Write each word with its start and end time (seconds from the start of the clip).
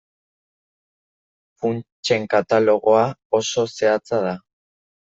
Funtsen 1.59 2.27
katalogoa 2.33 3.07
oso 3.45 3.71
zehatza 3.79 4.27
da. 4.29 4.37